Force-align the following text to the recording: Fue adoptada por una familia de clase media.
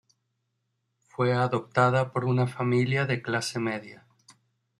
Fue 1.09 1.31
adoptada 1.31 2.09
por 2.11 2.25
una 2.25 2.47
familia 2.47 3.05
de 3.05 3.21
clase 3.21 3.59
media. 3.59 4.03